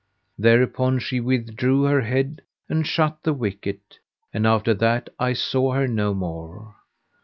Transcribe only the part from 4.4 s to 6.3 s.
after that I saw her no